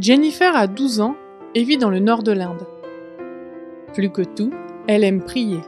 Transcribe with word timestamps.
Jennifer 0.00 0.54
a 0.54 0.68
12 0.68 1.00
ans 1.00 1.16
et 1.56 1.64
vit 1.64 1.76
dans 1.76 1.90
le 1.90 1.98
nord 1.98 2.22
de 2.22 2.30
l'Inde. 2.30 2.66
Plus 3.94 4.10
que 4.10 4.22
tout, 4.22 4.52
elle 4.86 5.02
aime 5.02 5.22
prier. 5.22 5.60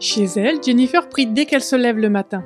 Chez 0.00 0.24
elle, 0.36 0.62
Jennifer 0.62 1.08
prie 1.08 1.26
dès 1.26 1.46
qu'elle 1.46 1.62
se 1.62 1.76
lève 1.76 1.96
le 1.96 2.10
matin. 2.10 2.44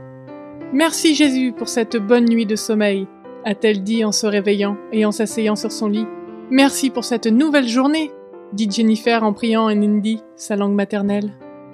Merci 0.72 1.16
Jésus 1.16 1.52
pour 1.52 1.68
cette 1.68 1.96
bonne 1.96 2.26
nuit 2.26 2.46
de 2.46 2.54
sommeil, 2.54 3.08
a-t-elle 3.44 3.82
dit 3.82 4.04
en 4.04 4.12
se 4.12 4.28
réveillant 4.28 4.76
et 4.92 5.04
en 5.04 5.10
s'asseyant 5.10 5.56
sur 5.56 5.72
son 5.72 5.88
lit. 5.88 6.06
Merci 6.50 6.90
pour 6.90 7.04
cette 7.04 7.26
nouvelle 7.26 7.66
journée, 7.66 8.12
dit 8.52 8.70
Jennifer 8.70 9.24
en 9.24 9.32
priant 9.32 9.64
en 9.64 9.70
hindi, 9.70 10.22
sa 10.36 10.54
langue 10.54 10.74
maternelle. 10.74 11.32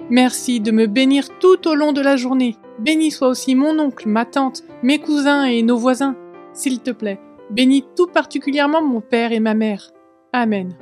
Merci 0.09 0.59
de 0.59 0.71
me 0.71 0.87
bénir 0.87 1.27
tout 1.39 1.67
au 1.67 1.75
long 1.75 1.93
de 1.93 2.01
la 2.01 2.15
journée. 2.15 2.57
Bénis 2.79 3.11
soit 3.11 3.27
aussi 3.27 3.53
mon 3.53 3.77
oncle, 3.77 4.09
ma 4.09 4.25
tante, 4.25 4.63
mes 4.81 4.97
cousins 4.97 5.43
et 5.43 5.61
nos 5.61 5.77
voisins. 5.77 6.15
S'il 6.53 6.79
te 6.79 6.91
plaît, 6.91 7.19
Bénis 7.49 7.85
tout 7.95 8.07
particulièrement 8.07 8.81
mon 8.81 9.01
père 9.01 9.31
et 9.31 9.39
ma 9.39 9.53
mère. 9.53 9.91
Amen. 10.33 10.75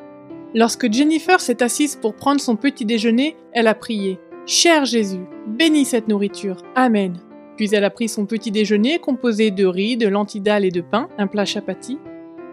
Lorsque 0.56 0.92
Jennifer 0.92 1.42
s'est 1.42 1.64
assise 1.64 1.96
pour 1.96 2.16
prendre 2.16 2.40
son 2.40 2.56
petit 2.56 2.86
déjeuner, 2.86 3.36
elle 3.52 3.68
a 3.68 3.76
prié. 3.76 4.20
Cher 4.46 4.86
Jésus, 4.86 5.26
bénis 5.48 5.86
cette 5.86 6.08
nourriture. 6.08 6.58
Amen. 6.76 7.18
Puis 7.58 7.74
elle 7.74 7.84
a 7.84 7.90
pris 7.90 8.08
son 8.08 8.26
petit 8.26 8.52
déjeuner 8.52 9.00
composé 9.00 9.52
de 9.52 9.66
riz, 9.66 9.98
de 9.98 10.08
lentilles 10.08 10.44
et 10.48 10.72
de 10.72 10.82
pain, 10.82 11.10
un 11.18 11.28
plat 11.28 11.46
chapati. 11.46 11.98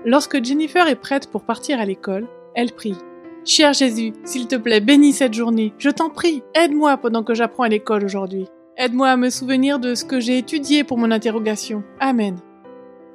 Lorsque 0.04 0.42
Jennifer 0.42 0.86
est 0.88 0.96
prête 0.96 1.30
pour 1.30 1.44
partir 1.44 1.78
à 1.78 1.84
l'école, 1.84 2.26
elle 2.54 2.72
prie. 2.72 2.96
Cher 3.44 3.72
Jésus, 3.72 4.12
s'il 4.24 4.46
te 4.46 4.56
plaît, 4.56 4.80
bénis 4.80 5.12
cette 5.12 5.34
journée. 5.34 5.72
Je 5.78 5.90
t'en 5.90 6.10
prie, 6.10 6.42
aide-moi 6.54 6.96
pendant 6.96 7.22
que 7.22 7.34
j'apprends 7.34 7.64
à 7.64 7.68
l'école 7.68 8.04
aujourd'hui. 8.04 8.46
Aide-moi 8.76 9.08
à 9.08 9.16
me 9.16 9.30
souvenir 9.30 9.78
de 9.78 9.94
ce 9.94 10.04
que 10.04 10.20
j'ai 10.20 10.38
étudié 10.38 10.84
pour 10.84 10.98
mon 10.98 11.10
interrogation. 11.10 11.82
Amen. 12.00 12.36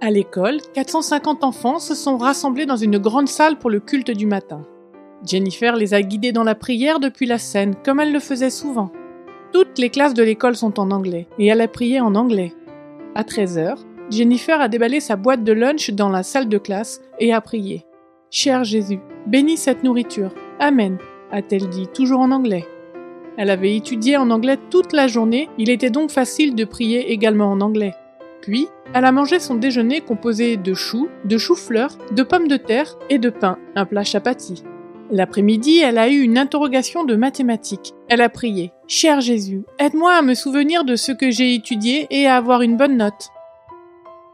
À 0.06 0.12
l'école, 0.12 0.60
450 0.76 1.44
enfants 1.44 1.80
se 1.80 1.96
sont 1.96 2.18
rassemblés 2.18 2.68
dans 2.68 2.76
une 2.76 3.00
grande 3.00 3.28
salle 3.28 3.58
pour 3.58 3.72
le 3.72 3.80
culte 3.80 4.12
du 4.12 4.28
matin. 4.28 4.62
Jennifer 5.26 5.76
les 5.76 5.96
a 5.96 6.04
guidés 6.04 6.32
dans 6.32 6.44
la 6.44 6.54
prière 6.54 7.00
depuis 7.00 7.26
la 7.26 7.40
scène, 7.40 7.74
comme 7.84 8.00
elle 8.00 8.14
le 8.14 8.20
faisait 8.20 8.52
souvent. 8.52 8.92
Toutes 9.52 9.80
les 9.80 9.90
classes 9.90 10.14
de 10.14 10.22
l'école 10.22 10.56
sont 10.56 10.80
en 10.80 10.92
anglais, 10.92 11.28
et 11.40 11.48
elle 11.48 11.60
a 11.60 11.68
prié 11.68 12.02
en 12.02 12.14
anglais. 12.14 12.54
À 13.16 13.24
13h, 13.24 13.80
Jennifer 14.12 14.62
a 14.62 14.68
déballé 14.68 15.00
sa 15.00 15.16
boîte 15.16 15.44
de 15.44 15.54
lunch 15.54 15.90
dans 15.90 16.10
la 16.10 16.22
salle 16.22 16.50
de 16.50 16.60
classe 16.60 17.02
et 17.20 17.34
a 17.34 17.42
prié. 17.42 17.84
Cher 18.30 18.64
Jésus, 18.64 19.00
bénis 19.26 19.58
cette 19.58 19.84
nourriture. 19.84 20.36
Amen, 20.60 21.00
a-t-elle 21.32 21.68
dit, 21.70 21.88
toujours 21.88 22.20
en 22.20 22.30
anglais. 22.30 22.68
Elle 23.38 23.50
avait 23.50 23.76
étudié 23.76 24.18
en 24.18 24.30
anglais 24.30 24.60
toute 24.70 24.94
la 24.94 25.08
journée, 25.08 25.50
il 25.58 25.72
était 25.72 25.90
donc 25.90 26.12
facile 26.12 26.54
de 26.54 26.64
prier 26.64 27.12
également 27.12 27.52
en 27.52 27.60
anglais. 27.60 27.96
Puis, 28.46 28.68
elle 28.94 29.06
a 29.06 29.12
mangé 29.12 29.40
son 29.40 29.56
déjeuner 29.56 30.02
composé 30.02 30.56
de 30.56 30.76
choux, 30.76 31.10
de 31.24 31.36
choux-fleurs, 31.36 31.98
de 32.12 32.22
pommes 32.22 32.48
de 32.48 32.58
terre 32.58 32.96
et 33.10 33.18
de 33.18 33.32
pain, 33.32 33.58
un 33.76 33.86
plat 33.86 34.04
chapati. 34.04 34.64
L'après-midi, 35.10 35.80
elle 35.80 35.98
a 35.98 36.10
eu 36.10 36.20
une 36.20 36.38
interrogation 36.38 37.06
de 37.06 37.16
mathématiques. 37.16 37.96
Elle 38.08 38.22
a 38.22 38.30
prié 38.30 38.72
Cher 38.86 39.20
Jésus, 39.20 39.64
aide-moi 39.80 40.14
à 40.14 40.22
me 40.22 40.36
souvenir 40.36 40.84
de 40.84 40.96
ce 40.96 41.12
que 41.12 41.32
j'ai 41.32 41.56
étudié 41.56 42.06
et 42.12 42.28
à 42.28 42.36
avoir 42.36 42.62
une 42.62 42.78
bonne 42.78 42.98
note. 42.98 43.30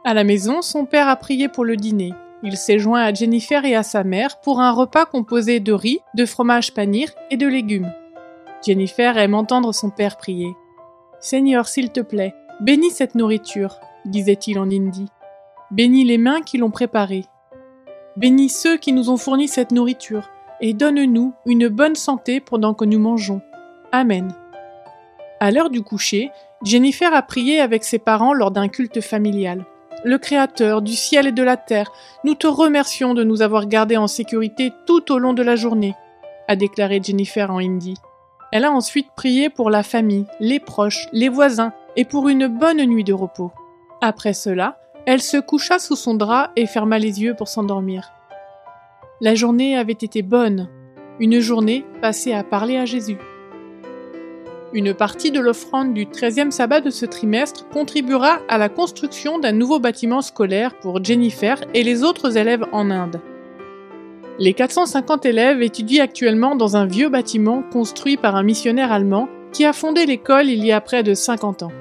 À 0.03 0.13
la 0.13 0.25
maison, 0.25 0.61
son 0.61 0.83
père 0.83 1.07
a 1.07 1.15
prié 1.15 1.47
pour 1.47 1.63
le 1.63 1.77
dîner. 1.77 2.11
Il 2.43 2.57
s'est 2.57 2.79
joint 2.79 3.03
à 3.03 3.13
Jennifer 3.13 3.63
et 3.63 3.75
à 3.75 3.83
sa 3.83 4.03
mère 4.03 4.41
pour 4.41 4.59
un 4.59 4.71
repas 4.71 5.05
composé 5.05 5.61
de 5.61 5.71
riz, 5.71 5.99
de 6.15 6.25
fromage 6.25 6.73
panir 6.73 7.11
et 7.29 7.37
de 7.37 7.47
légumes. 7.47 7.93
Jennifer 8.61 9.17
aime 9.17 9.35
entendre 9.35 9.73
son 9.73 9.89
père 9.89 10.17
prier. 10.17 10.53
Seigneur, 11.21 11.69
s'il 11.69 11.91
te 11.93 12.01
plaît, 12.01 12.35
bénis 12.59 12.91
cette 12.91 13.15
nourriture, 13.15 13.79
disait-il 14.05 14.59
en 14.59 14.69
hindi. 14.69 15.07
Bénis 15.71 16.05
les 16.05 16.17
mains 16.17 16.41
qui 16.41 16.57
l'ont 16.57 16.71
préparée. 16.71 17.25
Bénis 18.17 18.49
ceux 18.49 18.77
qui 18.77 18.93
nous 18.93 19.09
ont 19.09 19.17
fourni 19.17 19.47
cette 19.47 19.71
nourriture, 19.71 20.29
et 20.59 20.73
donne-nous 20.73 21.33
une 21.45 21.67
bonne 21.67 21.95
santé 21.95 22.39
pendant 22.39 22.73
que 22.73 22.85
nous 22.85 22.99
mangeons. 22.99 23.41
Amen. 23.91 24.33
À 25.39 25.51
l'heure 25.51 25.69
du 25.69 25.81
coucher, 25.81 26.29
Jennifer 26.63 27.13
a 27.13 27.21
prié 27.21 27.59
avec 27.61 27.83
ses 27.83 27.99
parents 27.99 28.33
lors 28.33 28.51
d'un 28.51 28.67
culte 28.67 29.01
familial. 29.01 29.65
Le 30.03 30.17
Créateur 30.17 30.81
du 30.81 30.93
ciel 30.93 31.27
et 31.27 31.31
de 31.31 31.43
la 31.43 31.57
terre, 31.57 31.91
nous 32.23 32.35
te 32.35 32.47
remercions 32.47 33.13
de 33.13 33.23
nous 33.23 33.41
avoir 33.41 33.67
gardés 33.67 33.97
en 33.97 34.07
sécurité 34.07 34.71
tout 34.85 35.11
au 35.11 35.17
long 35.17 35.33
de 35.33 35.43
la 35.43 35.55
journée, 35.55 35.95
a 36.47 36.55
déclaré 36.55 36.99
Jennifer 37.03 37.49
en 37.51 37.59
hindi. 37.59 37.95
Elle 38.51 38.65
a 38.65 38.71
ensuite 38.71 39.07
prié 39.15 39.49
pour 39.49 39.69
la 39.69 39.83
famille, 39.83 40.25
les 40.39 40.59
proches, 40.59 41.07
les 41.13 41.29
voisins 41.29 41.71
et 41.95 42.03
pour 42.03 42.29
une 42.29 42.47
bonne 42.47 42.83
nuit 42.85 43.03
de 43.03 43.13
repos. 43.13 43.51
Après 44.01 44.33
cela, 44.33 44.79
elle 45.05 45.21
se 45.21 45.37
coucha 45.37 45.77
sous 45.77 45.95
son 45.95 46.15
drap 46.15 46.51
et 46.55 46.65
ferma 46.65 46.97
les 46.97 47.21
yeux 47.21 47.35
pour 47.35 47.47
s'endormir. 47.47 48.11
La 49.21 49.35
journée 49.35 49.77
avait 49.77 49.93
été 49.93 50.23
bonne, 50.23 50.69
une 51.19 51.39
journée 51.39 51.85
passée 52.01 52.33
à 52.33 52.43
parler 52.43 52.77
à 52.77 52.85
Jésus. 52.85 53.19
Une 54.73 54.95
partie 54.95 55.29
de 55.29 55.39
l'offrande 55.39 55.93
du 55.93 56.07
13e 56.07 56.49
sabbat 56.49 56.81
de 56.81 56.89
ce 56.89 57.05
trimestre 57.05 57.67
contribuera 57.69 58.39
à 58.49 58.57
la 58.57 58.69
construction 58.69 59.37
d'un 59.37 59.51
nouveau 59.51 59.79
bâtiment 59.79 60.21
scolaire 60.21 60.79
pour 60.79 61.03
Jennifer 61.03 61.61
et 61.75 61.83
les 61.83 62.03
autres 62.03 62.37
élèves 62.37 62.65
en 62.71 62.89
Inde. 62.89 63.19
Les 64.39 64.53
450 64.53 65.27
élèves 65.27 65.61
étudient 65.61 66.03
actuellement 66.03 66.55
dans 66.55 66.75
un 66.75 66.87
vieux 66.87 67.09
bâtiment 67.09 67.63
construit 67.71 68.17
par 68.17 68.35
un 68.35 68.43
missionnaire 68.43 68.91
allemand 68.91 69.29
qui 69.51 69.65
a 69.65 69.73
fondé 69.73 70.07
l'école 70.07 70.47
il 70.47 70.65
y 70.65 70.71
a 70.71 70.81
près 70.81 71.03
de 71.03 71.13
50 71.13 71.63
ans. 71.63 71.71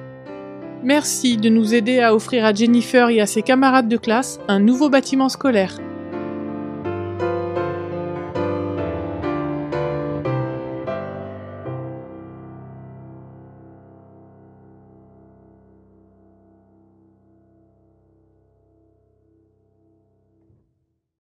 Merci 0.83 1.37
de 1.37 1.47
nous 1.49 1.75
aider 1.75 1.99
à 1.99 2.15
offrir 2.15 2.43
à 2.43 2.53
Jennifer 2.53 3.09
et 3.09 3.21
à 3.21 3.27
ses 3.27 3.43
camarades 3.43 3.87
de 3.87 3.97
classe 3.97 4.39
un 4.47 4.59
nouveau 4.59 4.89
bâtiment 4.89 5.29
scolaire. 5.29 5.77